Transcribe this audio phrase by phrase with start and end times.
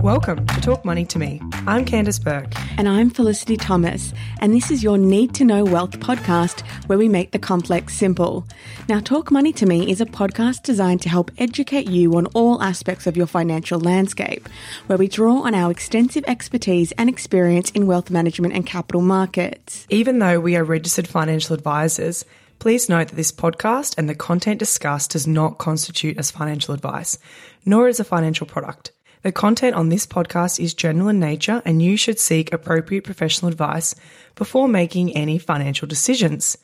[0.00, 1.40] Welcome to Talk Money to Me.
[1.66, 2.52] I'm Candice Bourke.
[2.78, 7.08] And I'm Felicity Thomas, and this is your Need to Know Wealth podcast where we
[7.08, 8.46] make the complex simple.
[8.88, 12.62] Now, Talk Money to Me is a podcast designed to help educate you on all
[12.62, 14.48] aspects of your financial landscape,
[14.86, 19.86] where we draw on our extensive expertise and experience in wealth management and capital markets.
[19.90, 22.24] Even though we are registered financial advisors,
[22.58, 27.18] please note that this podcast and the content discussed does not constitute as financial advice,
[27.64, 28.92] nor is a financial product.
[29.22, 33.52] The content on this podcast is general in nature, and you should seek appropriate professional
[33.52, 33.94] advice
[34.34, 36.58] before making any financial decisions.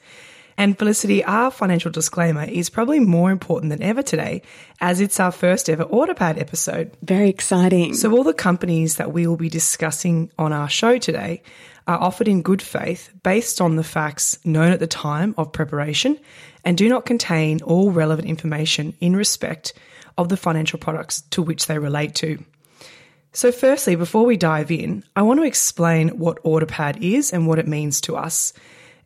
[0.56, 4.42] And Felicity, our financial disclaimer is probably more important than ever today,
[4.80, 6.90] as it's our first ever Order Pad episode.
[7.00, 7.94] Very exciting.
[7.94, 11.42] So, all the companies that we will be discussing on our show today
[11.88, 16.20] are offered in good faith based on the facts known at the time of preparation
[16.64, 19.72] and do not contain all relevant information in respect
[20.18, 22.44] of the financial products to which they relate to.
[23.32, 27.46] So, firstly, before we dive in, I want to explain what Order Pad is and
[27.46, 28.52] what it means to us.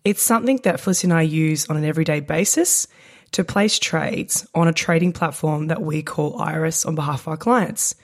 [0.04, 2.88] It's something that Felicity and I use on an everyday basis
[3.32, 7.36] to place trades on a trading platform that we call IRESS on behalf of our
[7.36, 7.94] clients.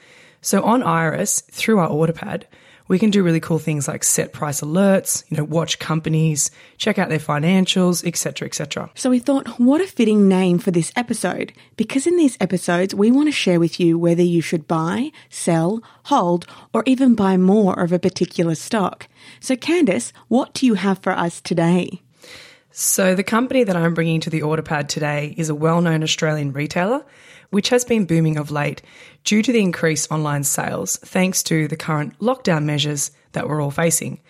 [0.41, 2.47] So on IRESS, through our Order Pad,
[2.89, 6.99] we can do really cool things like set price alerts, you know, watch companies, check
[6.99, 8.91] out their financials, etc., etc.
[8.95, 11.53] So we thought, what a fitting name for this episode.
[11.77, 15.83] Because in these episodes, we want to share with you whether you should buy, sell,
[16.05, 19.07] hold, or even buy more of a particular stock.
[19.41, 22.03] So, Candice, what do you have for us today?
[22.81, 26.53] So the company that I'm bringing to the Order Pad today is a well-known Australian
[26.53, 27.05] retailer,
[27.51, 28.83] which has been booming of late
[29.25, 33.73] due to the increased online sales thanks to the current lockdown measures that we're all
[33.73, 34.21] facing.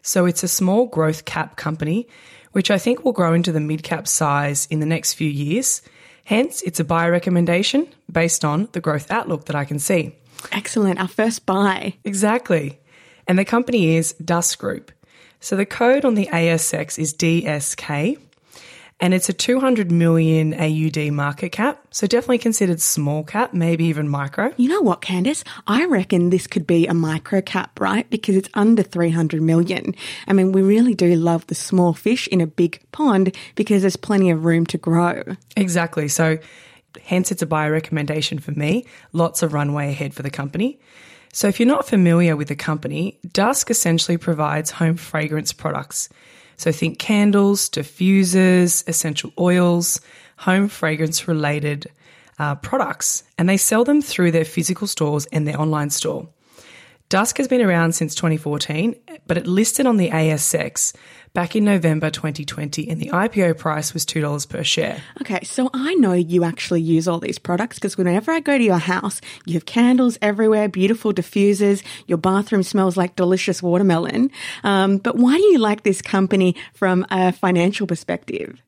[0.00, 2.06] So it's a small growth cap company,
[2.52, 5.82] which I think will grow into the mid cap size in the next few years.
[6.24, 10.14] Hence, it's a buy recommendation based on the growth outlook that I can see.
[10.52, 11.00] Excellent.
[11.00, 11.94] Our first buy.
[12.04, 12.78] Exactly.
[13.26, 14.92] And the company is Dusk Group.
[15.40, 18.18] So the code on the ASX is DSK,
[19.00, 21.86] and it's a 200 million AUD market cap.
[21.90, 24.52] So definitely considered small cap, maybe even micro.
[24.56, 25.44] You know what, Candice?
[25.68, 28.08] I reckon this could be a micro cap, right?
[28.10, 29.94] Because it's under 300 million.
[30.26, 33.96] I mean, we really do love the small fish in a big pond because there's
[33.96, 35.22] plenty of room to grow.
[35.56, 36.08] Exactly.
[36.08, 36.38] So
[37.04, 38.84] hence it's a buy recommendation for me.
[39.12, 40.80] Lots of runway ahead for the company.
[41.32, 46.08] So if you're not familiar with the company, Dusk essentially provides home fragrance products.
[46.56, 50.00] So think candles, diffusers, essential oils,
[50.38, 51.86] home fragrance related
[52.38, 56.28] uh, products, and they sell them through their physical stores and their online store.
[57.08, 58.94] Dusk has been around since 2014,
[59.26, 60.94] but it listed on the ASX
[61.32, 65.02] back in November 2020, and the IPO price was $2 per share.
[65.20, 68.64] Okay, so I know you actually use all these products because whenever I go to
[68.64, 74.30] your house, you have candles everywhere, beautiful diffusers, your bathroom smells like delicious watermelon.
[74.64, 78.62] Um, but why do you like this company from a financial perspective?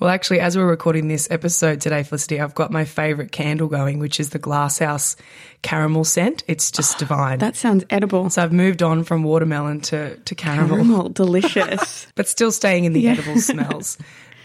[0.00, 3.98] Well, actually, as we're recording this episode today, Felicity, I've got my favourite candle going,
[3.98, 5.16] which is the Glasshouse
[5.62, 6.42] caramel scent.
[6.48, 7.38] It's just ah, divine.
[7.38, 8.28] That sounds edible.
[8.30, 12.06] So I've moved on from watermelon to, to caramel, Caramel, delicious.
[12.14, 13.98] but still staying in the edible smells.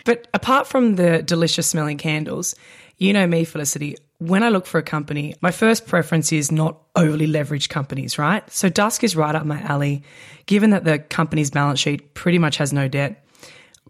[0.06, 2.56] But apart from the delicious smelling candles,
[2.98, 3.98] you know me, Felicity.
[4.18, 8.50] When I look for a company, my first preference is not overly leveraged companies, right?
[8.52, 10.04] So Dusk is right up my alley,
[10.46, 13.24] given that the company's balance sheet pretty much has no debt.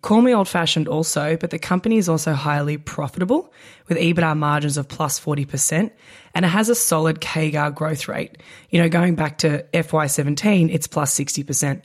[0.02, 3.52] Call me old fashioned also, but the company is also highly profitable
[3.88, 5.92] with EBITDA margins of plus 40%
[6.34, 8.38] and it has a solid CAGR growth rate.
[8.70, 11.82] You know, going back to FY17, it's plus 60%.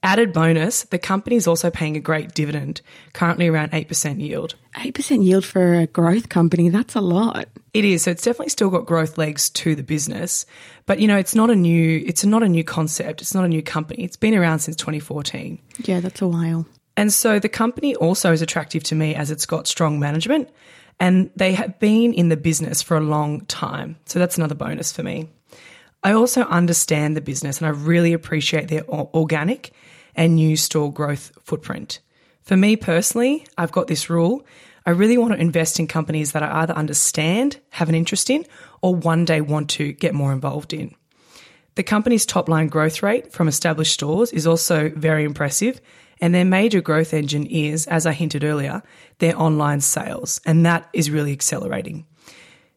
[0.00, 2.82] Added bonus, the company is also paying a great dividend,
[3.14, 4.54] currently around 8% yield.
[4.76, 7.48] 8% yield for a growth company, that's a lot.
[7.74, 10.46] It is, so it's definitely still got growth legs to the business,
[10.86, 13.48] but you know, it's not a new it's not a new concept, it's not a
[13.48, 14.04] new company.
[14.04, 15.58] It's been around since 2014.
[15.84, 16.64] Yeah, that's a while.
[16.98, 20.50] And so the company also is attractive to me as it's got strong management
[20.98, 23.98] and they have been in the business for a long time.
[24.06, 25.28] So that's another bonus for me.
[26.02, 29.70] I also understand the business and I really appreciate their organic
[30.16, 32.00] and new store growth footprint.
[32.42, 34.44] For me personally, I've got this rule.
[34.84, 38.44] I really want to invest in companies that I either understand, have an interest in,
[38.82, 40.96] or one day want to get more involved in.
[41.76, 45.80] The company's top line growth rate from established stores is also very impressive,
[46.20, 48.82] and their major growth engine is, as I hinted earlier,
[49.18, 52.06] their online sales, and that is really accelerating.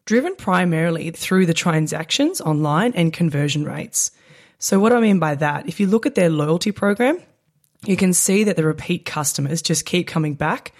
[0.04, 4.10] Driven primarily through the transactions online and conversion rates.
[4.58, 7.20] So, what I mean by that, if you look at their loyalty program,
[7.84, 10.72] you can see that the repeat customers just keep coming back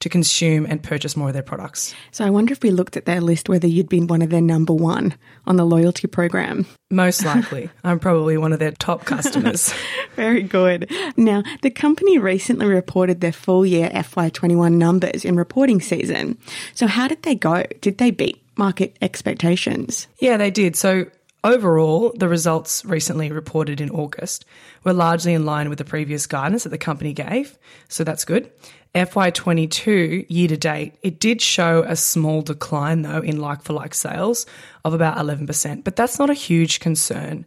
[0.00, 1.94] to consume and purchase more of their products.
[2.10, 4.40] So I wonder if we looked at their list whether you'd been one of their
[4.40, 5.14] number one
[5.46, 6.66] on the loyalty program.
[6.90, 7.70] Most likely.
[7.84, 9.72] I'm probably one of their top customers.
[10.16, 10.90] Very good.
[11.16, 16.38] Now, the company recently reported their full year FY21 numbers in reporting season.
[16.74, 17.64] So how did they go?
[17.80, 20.06] Did they beat market expectations?
[20.18, 20.76] Yeah, they did.
[20.76, 21.06] So
[21.44, 24.44] overall, the results recently reported in August
[24.84, 27.58] were largely in line with the previous guidance that the company gave.
[27.88, 28.50] So that's good.
[28.94, 33.94] FY22 year to date, it did show a small decline though in like for like
[33.94, 34.46] sales
[34.84, 37.46] of about 11%, but that's not a huge concern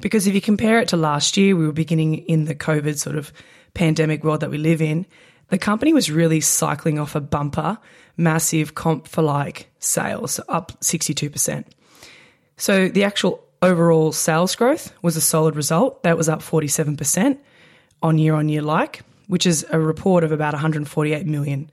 [0.00, 3.16] because if you compare it to last year, we were beginning in the COVID sort
[3.16, 3.32] of
[3.72, 5.06] pandemic world that we live in.
[5.48, 7.78] The company was really cycling off a bumper,
[8.16, 11.64] massive comp for like sales, up 62%.
[12.56, 16.02] So the actual overall sales growth was a solid result.
[16.02, 17.38] That was up 47%
[18.02, 21.70] on year on year like which is a report of about 148 million.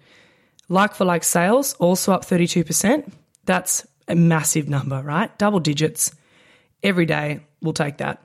[0.69, 3.11] Like for like sales, also up 32%.
[3.45, 5.35] That's a massive number, right?
[5.37, 6.13] Double digits
[6.83, 7.41] every day.
[7.61, 8.23] We'll take that.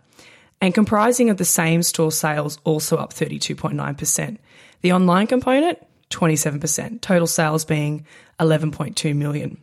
[0.60, 4.38] And comprising of the same store sales, also up 32.9%.
[4.80, 5.78] The online component,
[6.10, 7.00] 27%.
[7.00, 8.06] Total sales being
[8.40, 9.60] 11.2 million.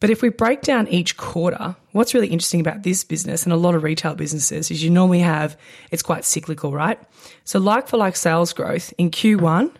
[0.00, 3.56] But if we break down each quarter, what's really interesting about this business and a
[3.56, 5.58] lot of retail businesses is you normally have,
[5.90, 7.00] it's quite cyclical, right?
[7.44, 9.72] So like for like sales growth in Q1,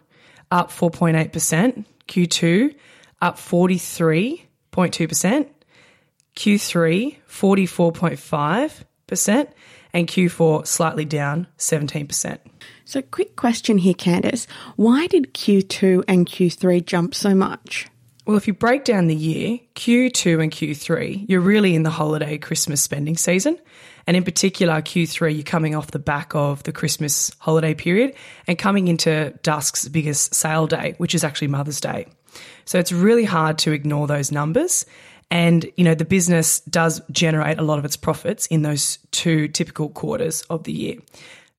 [0.50, 2.74] up 4.8%, Q2,
[3.20, 5.48] up 43.2%,
[6.36, 9.48] Q3, 44.5%,
[9.92, 12.38] and Q4 slightly down 17%.
[12.84, 14.46] So, quick question here, Candice.
[14.76, 17.86] Why did Q2 and Q3 jump so much?
[18.28, 22.36] Well, if you break down the year, Q2 and Q3, you're really in the holiday
[22.36, 23.58] Christmas spending season.
[24.06, 28.14] And in particular, Q3, you're coming off the back of the Christmas holiday period
[28.46, 32.06] and coming into Dusk's biggest sale day, which is actually Mother's Day.
[32.66, 34.84] So it's really hard to ignore those numbers.
[35.30, 39.48] And, you know, the business does generate a lot of its profits in those two
[39.48, 40.96] typical quarters of the year.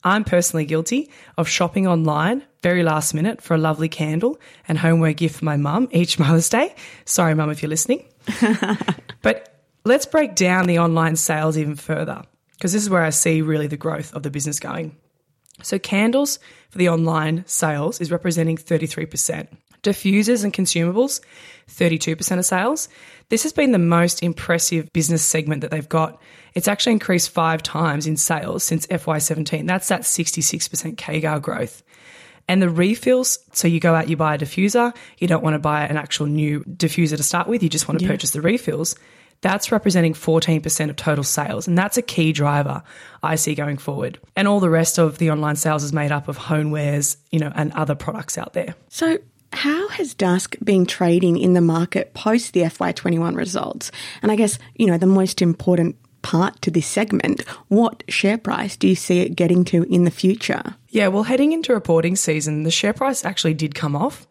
[0.03, 5.13] I'm personally guilty of shopping online very last minute for a lovely candle and homeware
[5.13, 6.75] gift for my mum each Mother's Day.
[7.05, 8.05] Sorry, mum, if you're listening.
[9.21, 12.21] but let's break down the online sales even further
[12.53, 14.95] because this is where I see really the growth of the business going.
[15.61, 19.47] So, candles for the online sales is representing 33%.
[19.83, 21.21] Diffusers and consumables,
[21.69, 22.89] 32% of sales.
[23.29, 26.21] This has been the most impressive business segment that they've got.
[26.55, 29.67] It's actually increased five times in sales since FY17.
[29.67, 31.83] That's that 66% CAGR growth.
[32.47, 35.59] And the refills, so you go out, you buy a diffuser, you don't want to
[35.59, 38.11] buy an actual new diffuser to start with, you just want to yeah.
[38.11, 38.95] purchase the refills.
[39.41, 41.67] That's representing 14% of total sales.
[41.67, 42.81] And that's a key driver
[43.21, 44.19] I see going forward.
[44.35, 47.51] And all the rest of the online sales is made up of homewares, you know,
[47.55, 48.75] and other products out there.
[48.89, 49.19] So
[49.51, 53.91] how has Dusk been trading in the market post the FY21 results?
[54.21, 58.75] And I guess, you know, the most important part to this segment, what share price
[58.75, 60.75] do you see it getting to in the future?
[60.89, 64.27] Yeah, well, heading into reporting season, the share price actually did come off.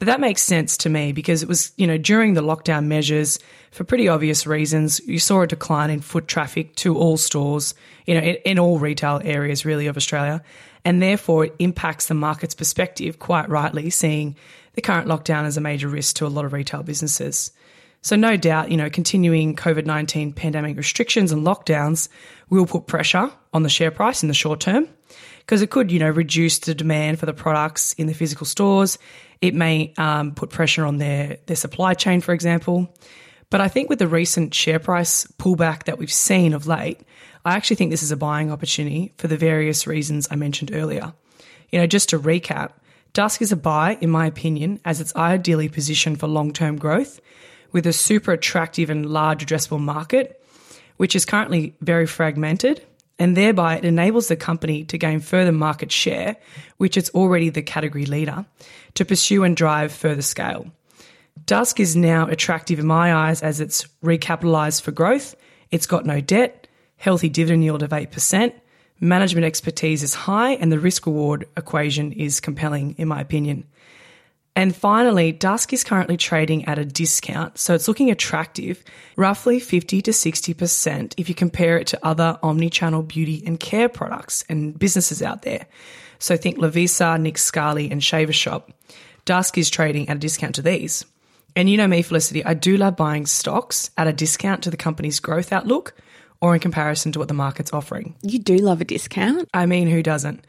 [0.00, 3.38] But that makes sense to me because it was, you know, during the lockdown measures,
[3.70, 7.74] for pretty obvious reasons, you saw a decline in foot traffic to all stores,
[8.06, 10.42] you know, in, in all retail areas really of Australia.
[10.86, 14.36] And therefore, it impacts the market's perspective quite rightly, seeing
[14.72, 17.50] the current lockdown as a major risk to a lot of retail businesses.
[18.00, 22.08] So, no doubt, you know, continuing COVID 19 pandemic restrictions and lockdowns
[22.48, 24.88] will put pressure on the share price in the short term
[25.50, 29.00] because it could, you know, reduce the demand for the products in the physical stores.
[29.40, 32.94] It may um, put pressure on their, their supply chain, for example.
[33.50, 37.00] But I think with the recent share price pullback that we've seen of late,
[37.44, 41.14] I actually think this is a buying opportunity for the various reasons I mentioned earlier.
[41.70, 42.70] You know, just to recap,
[43.12, 47.20] Dusk is a buy, in my opinion, as it's ideally positioned for long term growth
[47.72, 50.40] with a super attractive and large addressable market,
[50.96, 52.86] which is currently very fragmented.
[53.20, 56.36] And thereby, it enables the company to gain further market share,
[56.78, 58.46] which it's already the category leader,
[58.94, 60.72] to pursue and drive further scale.
[61.44, 65.36] Dusk is now attractive in my eyes as it's recapitalized for growth,
[65.70, 68.54] it's got no debt, healthy dividend yield of 8%,
[69.00, 73.66] management expertise is high, and the risk reward equation is compelling, in my opinion.
[74.60, 78.84] And finally, Dusk is currently trading at a discount, so it's looking attractive,
[79.16, 84.44] roughly 50 to 60% if you compare it to other omni-channel beauty and care products
[84.50, 85.64] and businesses out there.
[86.18, 88.70] So think Lovisa, Nick Scali, and Shaver Shop.
[89.24, 91.06] Dusk is trading at a discount to these.
[91.56, 94.76] And you know me, Felicity, I do love buying stocks at a discount to the
[94.76, 95.94] company's growth outlook
[96.42, 98.14] or in comparison to what the market's offering.
[98.20, 99.48] You do love a discount.
[99.54, 100.44] I mean, who doesn't?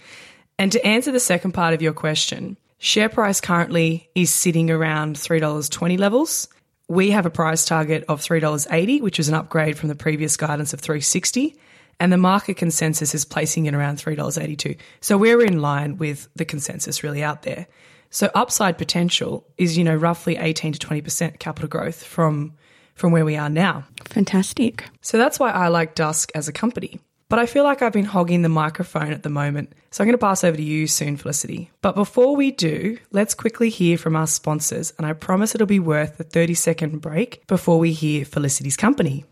[0.60, 5.16] And to answer the second part of your question, share price currently is sitting around
[5.16, 6.48] $3.20 levels.
[6.90, 10.74] We have a price target of $3.80, which is an upgrade from the previous guidance
[10.74, 11.56] of $3.60,
[12.00, 14.78] and the market consensus is placing it around $3.82.
[15.00, 17.68] So we're in line with the consensus really out there.
[18.10, 22.54] So upside potential is, you know, roughly 18 to 20% capital growth from
[22.96, 23.86] from where we are now.
[24.06, 24.84] Fantastic.
[25.02, 27.00] So that's why I like Dusk as a company.
[27.32, 29.72] But I feel like I've been hogging the microphone at the moment.
[29.90, 31.72] So I'm going to pass over to you soon, Felicity.
[31.82, 34.92] But before we do, let's quickly hear from our sponsors.
[34.98, 39.24] And I promise it'll be worth the 30 second break before we hear Felicity's company.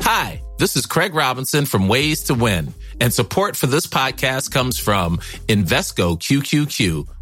[0.00, 2.74] Hi, this is Craig Robinson from Ways to Win.
[3.00, 7.06] And support for this podcast comes from Invesco QQQ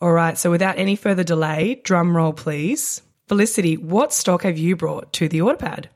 [0.00, 3.02] All right, so without any further delay, drum roll please.
[3.26, 5.90] Felicity, what stock have you brought to the Order Pad?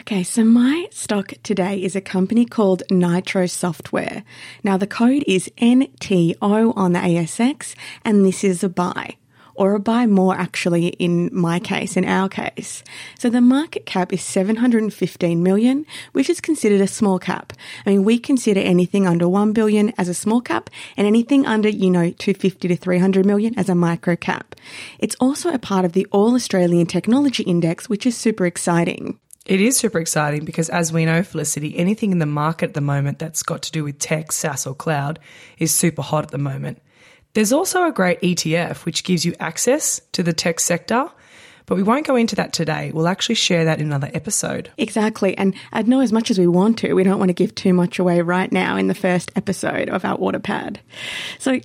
[0.00, 4.24] Okay, so my stock today is a company called Nitro Software.
[4.62, 9.16] Now the code is NTO on the ASX and this is a buy
[9.60, 12.82] or buy more actually in my case, in our case.
[13.18, 17.52] So the market cap is 715 million, which is considered a small cap.
[17.84, 21.68] I mean, we consider anything under 1 billion as a small cap and anything under,
[21.68, 24.54] you know, 250 to 300 million as a micro cap.
[24.98, 29.18] It's also a part of the All Australian Technology Index, which is super exciting.
[29.44, 32.80] It is super exciting because, as we know, Felicity, anything in the market at the
[32.80, 35.18] moment that's got to do with tech, SaaS, or cloud
[35.58, 36.78] is super hot at the moment.
[37.34, 41.08] There's also a great ETF which gives you access to the tech sector,
[41.66, 42.90] but we won't go into that today.
[42.92, 44.70] We'll actually share that in another episode.
[44.76, 45.38] Exactly.
[45.38, 46.94] And I'd know as much as we want to.
[46.94, 50.04] We don't want to give too much away right now in the first episode of
[50.04, 50.80] our Order Pad.
[51.38, 51.60] So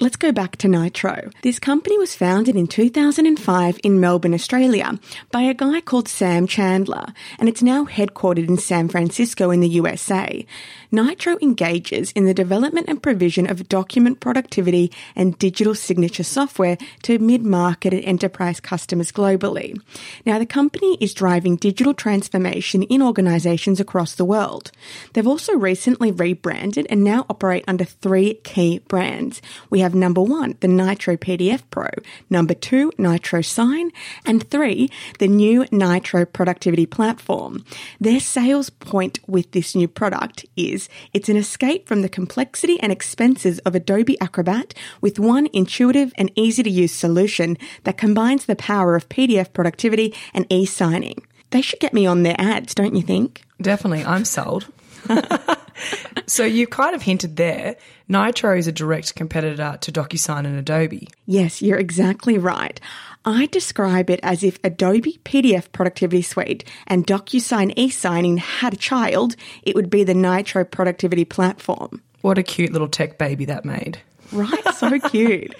[0.00, 1.28] Let's go back to Nitro.
[1.42, 4.96] This company was founded in 2005 in Melbourne, Australia
[5.32, 7.06] by a guy called Sam Chandler,
[7.36, 10.46] and it's now headquartered in San Francisco in the USA.
[10.90, 17.18] Nitro engages in the development and provision of document productivity and digital signature software to
[17.18, 19.78] mid-market and enterprise customers globally.
[20.24, 24.70] Now, the company is driving digital transformation in organizations across the world.
[25.12, 29.42] They've also recently rebranded and now operate under three key brands.
[29.68, 31.88] We have number one, the Nitro PDF Pro,
[32.30, 33.90] number two, Nitro Sign,
[34.24, 37.64] and three, the new Nitro Productivity Platform.
[38.00, 40.77] Their sales point with this new product is
[41.12, 46.30] it's an escape from the complexity and expenses of Adobe Acrobat with one intuitive and
[46.34, 51.26] easy to use solution that combines the power of PDF productivity and e-signing.
[51.50, 53.42] They should get me on their ads, don't you think?
[53.60, 54.66] Definitely, I'm sold.
[56.26, 57.76] so you kind of hinted there.
[58.08, 61.08] Nitro is a direct competitor to DocuSign and Adobe.
[61.26, 62.80] Yes, you're exactly right.
[63.28, 69.36] I describe it as if Adobe PDF Productivity Suite and DocuSign e-signing had a child,
[69.62, 72.00] it would be the Nitro Productivity Platform.
[72.22, 74.00] What a cute little tech baby that made.
[74.32, 75.54] Right, so cute.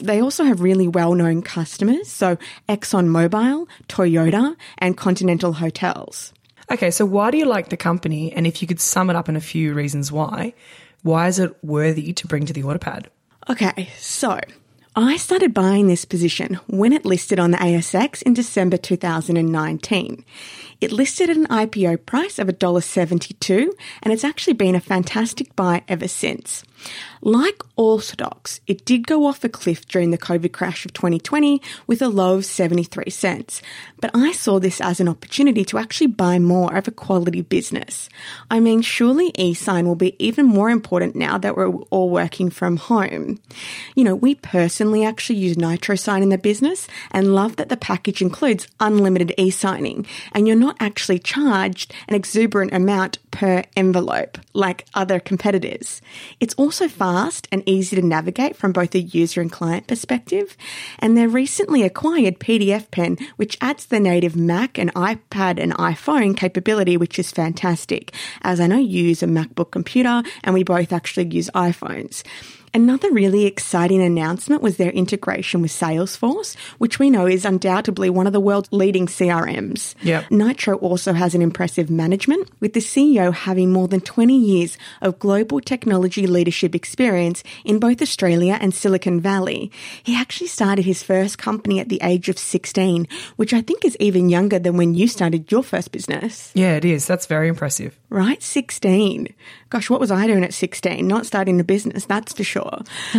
[0.00, 2.36] They also have really well known customers, so
[2.68, 6.34] ExxonMobil, Toyota, and Continental Hotels.
[6.70, 8.34] Okay, so why do you like the company?
[8.34, 10.52] And if you could sum it up in a few reasons why,
[11.00, 13.08] why is it worthy to bring to the Order Pad?
[13.48, 14.38] Okay, so
[14.96, 20.24] I started buying this position when it listed on the ASX in December 2019.
[20.84, 23.70] It listed at an IPO price of $1.72
[24.02, 26.62] and it's actually been a fantastic buy ever since.
[27.22, 31.62] Like all stocks, it did go off a cliff during the COVID crash of 2020
[31.86, 33.62] with a low of 73 cents.
[33.98, 38.10] But I saw this as an opportunity to actually buy more of a quality business.
[38.50, 42.76] I mean, surely eSign will be even more important now that we're all working from
[42.76, 43.40] home.
[43.94, 48.20] You know, we personally actually use NitroSign in the business and love that the package
[48.20, 55.18] includes unlimited e-signing and you're not actually charged an exuberant amount per envelope like other
[55.18, 56.00] competitors.
[56.40, 60.56] It's also fast and easy to navigate from both a user and client perspective.
[60.98, 66.36] And their recently acquired PDF Pen, which adds the native Mac and iPad and iPhone
[66.36, 68.12] capability, which is fantastic.
[68.42, 72.22] As I know you use a MacBook computer and we both actually use iPhones.
[72.76, 78.26] Another really exciting announcement was their integration with Salesforce, which we know is undoubtedly one
[78.26, 79.94] of the world's leading CRMs.
[80.02, 80.32] Yep.
[80.32, 85.20] Nitro also has an impressive management, with the CEO having more than 20 years of
[85.20, 89.70] global technology leadership experience in both Australia and Silicon Valley.
[90.02, 93.96] He actually started his first company at the age of 16, which I think is
[94.00, 96.50] even younger than when you started your first business.
[96.54, 97.06] Yeah, it is.
[97.06, 97.96] That's very impressive.
[98.10, 98.42] Right?
[98.42, 99.32] 16.
[99.70, 101.06] Gosh, what was I doing at 16?
[101.06, 102.63] Not starting a business, that's for sure.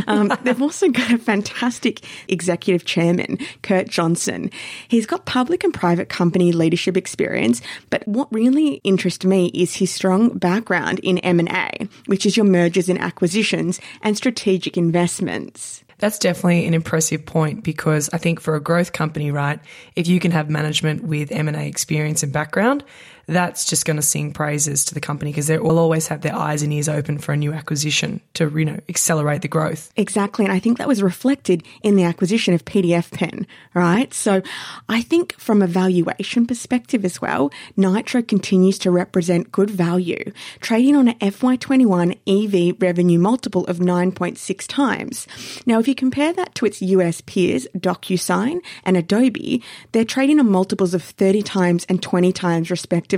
[0.08, 4.52] Um, they've also got a fantastic executive chairman, Kurt Johnson.
[4.88, 9.94] He's got public and private company leadership experience, but what really interests me is his
[9.94, 15.84] strong background in M&A, which is your mergers and acquisitions and strategic investments.
[15.98, 19.60] That's definitely an impressive point because I think for a growth company, right,
[19.96, 22.84] if you can have management with M&A experience and background,
[23.28, 26.36] that's just going to sing praises to the company because they will always have their
[26.36, 29.92] eyes and ears open for a new acquisition to, you know, accelerate the growth.
[29.96, 30.46] Exactly.
[30.46, 34.14] And I think that was reflected in the acquisition of PDF Pen, right?
[34.14, 34.42] So
[34.90, 40.96] I think from a valuation perspective as well, Nitro continues to represent good value, trading
[40.96, 45.28] on an FY21 EV revenue multiple of 9.6 times.
[45.66, 50.52] Now, if you compare that to its US peers, DocuSign and Adobe, they're trading on
[50.52, 53.15] multiples of 30 times and 20 times respectively.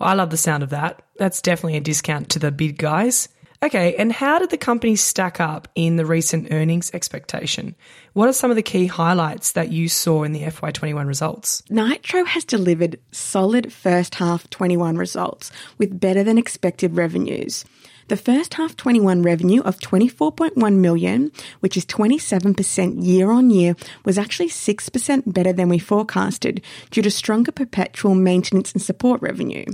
[0.00, 1.02] I love the sound of that.
[1.16, 3.28] That's definitely a discount to the big guys.
[3.62, 7.74] Okay, and how did the company stack up in the recent earnings expectation?
[8.12, 11.62] What are some of the key highlights that you saw in the FY21 results?
[11.70, 17.64] Nitro has delivered solid first half 21 results with better than expected revenues.
[18.08, 24.16] The first half 21 revenue of 24.1 million, which is 27% year on year, was
[24.16, 29.64] actually 6% better than we forecasted due to stronger perpetual maintenance and support revenue.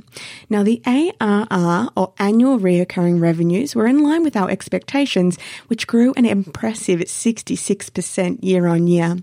[0.48, 6.14] Now the ARR or annual reoccurring revenues were in line with our expectations, which grew
[6.16, 9.18] an impressive 66% year on year.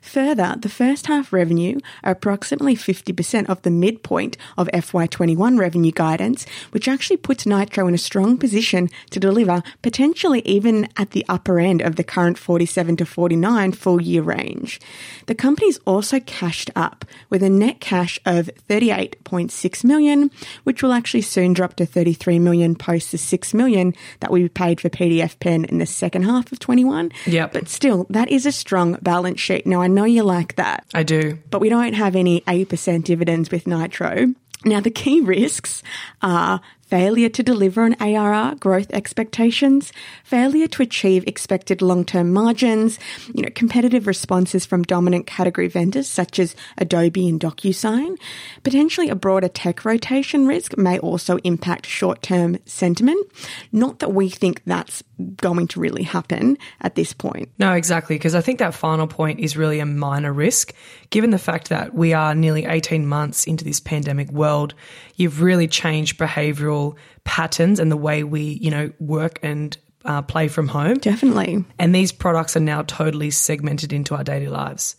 [0.00, 6.46] Further, the first half revenue are approximately 50% of the midpoint of FY21 revenue guidance,
[6.70, 11.58] which actually puts Nitro in a strong position to deliver potentially even at the upper
[11.58, 14.80] end of the current 47 to 49 full year range.
[15.26, 20.30] The company's also cashed up with a net cash of 38.6 million,
[20.64, 24.80] which will actually soon drop to 33 million post the 6 million that we paid
[24.80, 27.12] for PDF Pen in the second half of 21.
[27.26, 27.52] Yep.
[27.52, 29.55] But still, that is a strong balance sheet.
[29.64, 31.38] Now, I know you like that, I do.
[31.50, 34.34] but we don't have any 8% dividends with Nitro.
[34.64, 35.82] Now, the key risks
[36.22, 39.92] are failure to deliver on ARR growth expectations,
[40.24, 42.98] failure to achieve expected long-term margins,
[43.34, 48.16] you know, competitive responses from dominant category vendors such as Adobe and DocuSign.
[48.62, 53.26] Potentially a broader tech rotation risk may also impact short-term sentiment.
[53.72, 55.02] Not that we think that's
[55.36, 57.50] going to really happen at this point.
[57.58, 58.16] No, exactly.
[58.16, 60.74] Because I think that final point is really a minor risk,
[61.10, 64.74] given the fact that we are nearly 18 months into this pandemic world.
[65.14, 70.48] You've really changed behavioral patterns and the way we, you know, work and uh, play
[70.48, 70.98] from home.
[70.98, 71.64] Definitely.
[71.78, 74.96] And these products are now totally segmented into our daily lives.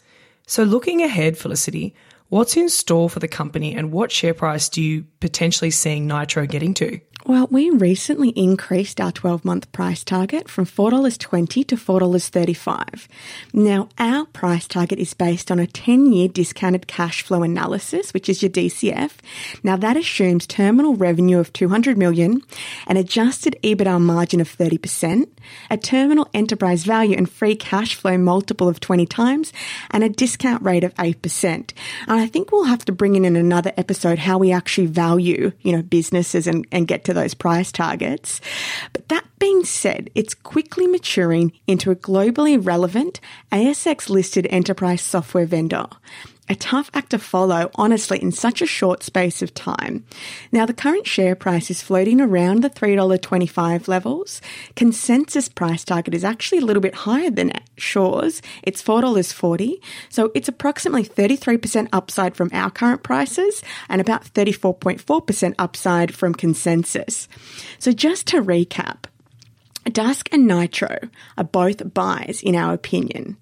[0.47, 1.93] So, looking ahead, Felicity,
[2.29, 6.45] what's in store for the company and what share price do you potentially seeing Nitro
[6.45, 6.99] getting to?
[7.27, 13.07] Well, we recently increased our 12 month price target from $4.20 to $4.35.
[13.51, 18.29] Now, our price target is based on a 10 year discounted cash flow analysis, which
[18.29, 19.11] is your DCF.
[19.61, 22.43] Now, that assumes terminal revenue of 200 million,
[22.87, 25.27] an adjusted EBITDA margin of 30%,
[25.69, 29.51] a terminal enterprise value and free cash flow multiple of 20 times,
[29.91, 31.45] and a discount rate of 8%.
[31.53, 31.73] And
[32.07, 35.73] I think we'll have to bring in in another episode how we actually value, you
[35.73, 38.39] know, businesses and, and get to those price targets.
[38.93, 43.19] But that being said, it's quickly maturing into a globally relevant
[43.51, 45.87] ASX listed enterprise software vendor
[46.49, 50.05] a tough act to follow, honestly, in such a short space of time.
[50.51, 54.41] Now, the current share price is floating around the $3.25 levels.
[54.75, 58.41] Consensus price target is actually a little bit higher than Shaw's.
[58.63, 59.73] It's $4.40.
[60.09, 67.27] So it's approximately 33% upside from our current prices and about 34.4% upside from consensus.
[67.79, 69.05] So just to recap,
[69.89, 70.97] Dusk and Nitro
[71.37, 73.37] are both buys in our opinion.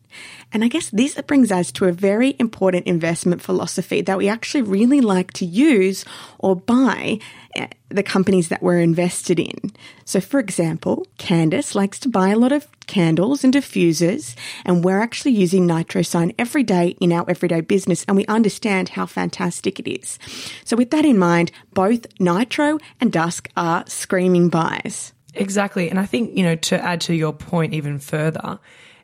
[0.53, 4.61] And I guess this brings us to a very important investment philosophy that we actually
[4.61, 6.05] really like to use
[6.39, 7.19] or buy
[7.55, 9.73] eh, the companies that we're invested in.
[10.05, 15.01] So, for example, Candice likes to buy a lot of candles and diffusers, and we're
[15.01, 19.91] actually using NitroSign every day in our everyday business, and we understand how fantastic it
[19.91, 20.19] is.
[20.63, 25.14] So, with that in mind, both Nitro and Dusk are screaming buys.
[25.35, 25.89] Exactly.
[25.89, 28.59] And I think, you know, to add to your point even further,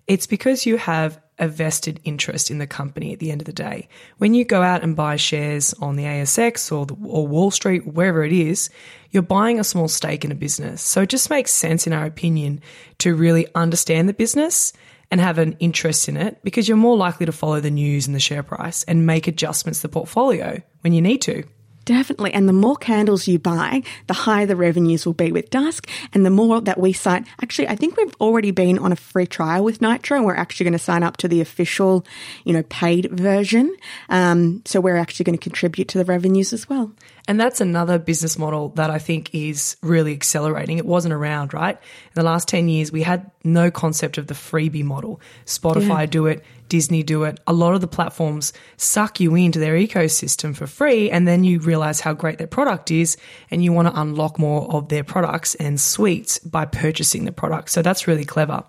[0.08, 3.54] it's because you have a vested interest in the company at the end of the
[3.54, 3.90] day.
[4.20, 7.88] When you go out and buy shares on the ASX or, the, or Wall Street,
[7.88, 8.70] wherever it is,
[9.10, 10.82] you're buying a small stake in a business.
[10.82, 12.62] So it just makes sense, in our opinion,
[13.00, 14.72] to really understand the business
[15.10, 18.16] and have an interest in it because you're more likely to follow the news and
[18.16, 21.44] the share price and make adjustments to the portfolio when you need to.
[21.86, 22.34] Definitely.
[22.34, 25.90] And the more candles you buy, the higher the revenues will be with Dusk.
[26.14, 29.26] And the more that we cite, actually, I think we've already been on a free
[29.26, 32.06] trial with Nitro and we're actually going to sign up to the official,
[32.44, 33.76] you know, paid version.
[34.10, 36.92] Um, so we're actually going to contribute to the revenues as well.
[37.28, 40.78] And that's another business model that I think is really accelerating.
[40.78, 41.76] It wasn't around, right?
[41.76, 45.22] In the last 10 years, we had no concept of the freebie model.
[45.46, 46.06] Spotify yeah.
[46.08, 47.40] do it, Disney do it.
[47.46, 51.60] A lot of the platforms suck you into their ecosystem for free, and then you
[51.60, 53.18] realize how great their product is,
[53.52, 57.70] and you want to unlock more of their products and suites by purchasing the product.
[57.70, 58.64] So that's really clever.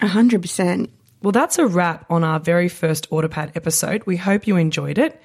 [0.00, 0.90] A hundred percent.
[1.22, 4.02] Well, that's a wrap on our very first Order Pad episode.
[4.06, 5.20] We hope you enjoyed it.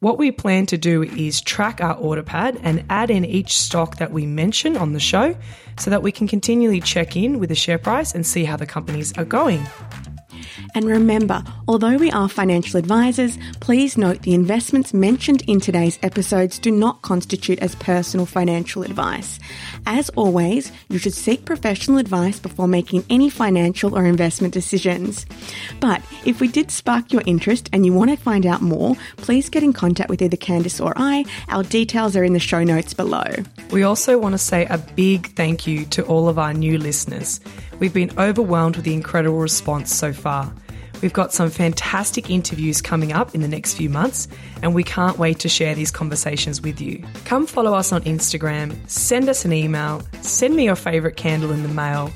[0.00, 3.96] What we plan to do is track our order pad and add in each stock
[3.96, 5.34] that we mention on the show
[5.76, 8.64] so that we can continually check in with the share price and see how the
[8.64, 9.66] companies are going.
[10.74, 16.58] And remember, although we are financial advisors, please note the investments mentioned in today's episodes
[16.58, 19.38] do not constitute as personal financial advice.
[19.86, 25.26] As always, you should seek professional advice before making any financial or investment decisions.
[25.80, 29.48] But if we did spark your interest and you want to find out more, please
[29.48, 31.24] get in contact with either Candice or I.
[31.48, 33.24] Our details are in the show notes below.
[33.70, 37.40] We also want to say a big thank you to all of our new listeners.
[37.78, 40.52] We've been overwhelmed with the incredible response so far.
[41.00, 44.26] We've got some fantastic interviews coming up in the next few months,
[44.62, 47.04] and we can't wait to share these conversations with you.
[47.24, 51.62] Come follow us on Instagram, send us an email, send me your favourite candle in
[51.62, 52.10] the mail,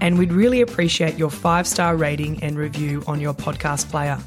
[0.00, 4.18] and we'd really appreciate your five star rating and review on your podcast player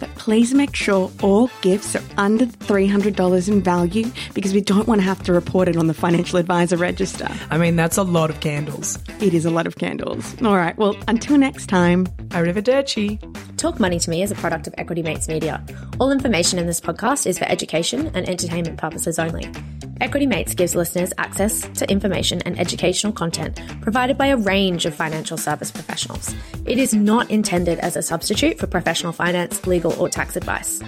[0.00, 5.00] but please make sure all gifts are under $300 in value because we don't want
[5.00, 7.28] to have to report it on the financial advisor register.
[7.50, 8.98] I mean, that's a lot of candles.
[9.20, 10.40] It is a lot of candles.
[10.42, 12.06] All right, well, until next time.
[12.28, 13.18] Arrivederci.
[13.56, 15.64] Talk Money to Me is a product of Equity Mates Media.
[15.98, 19.50] All information in this podcast is for education and entertainment purposes only.
[20.00, 24.94] Equity Mates gives listeners access to information and educational content provided by a range of
[24.94, 26.34] financial service professionals.
[26.66, 30.80] It is not intended as a substitute for professional finance, legal, or tax advice.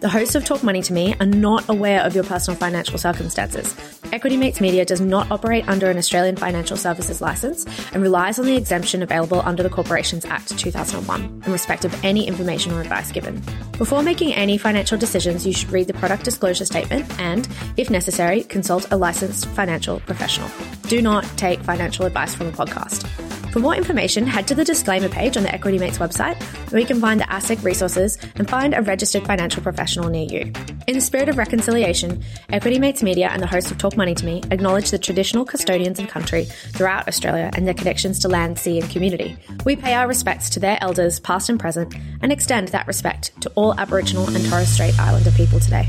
[0.00, 3.74] The hosts of Talk Money to Me are not aware of your personal financial circumstances.
[4.16, 8.46] Equity Mates Media does not operate under an Australian Financial Services Licence and relies on
[8.46, 13.12] the exemption available under the Corporations Act 2001 in respect of any information or advice
[13.12, 13.42] given.
[13.76, 18.42] Before making any financial decisions, you should read the product disclosure statement and, if necessary,
[18.44, 20.48] consult a licensed financial professional.
[20.84, 23.35] Do not take financial advice from a podcast.
[23.56, 26.38] For more information, head to the disclaimer page on the Equity Mates website,
[26.70, 30.52] where you can find the ASIC resources and find a registered financial professional near you.
[30.86, 34.26] In the spirit of reconciliation, Equity Mates Media and the host of Talk Money to
[34.26, 38.78] Me acknowledge the traditional custodians of country throughout Australia and their connections to land, sea,
[38.78, 39.38] and community.
[39.64, 43.50] We pay our respects to their elders, past and present, and extend that respect to
[43.54, 45.88] all Aboriginal and Torres Strait Islander people today.